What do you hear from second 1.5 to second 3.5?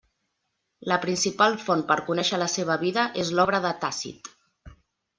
font per conèixer la seva vida és